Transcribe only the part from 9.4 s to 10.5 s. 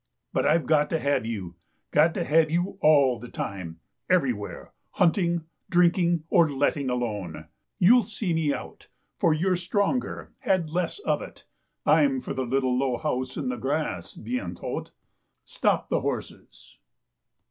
stronger,